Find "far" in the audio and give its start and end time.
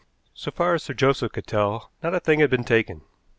0.49-0.73